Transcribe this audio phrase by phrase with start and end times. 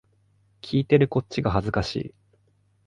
[0.63, 2.13] 聞いてるこっちが恥ずかしい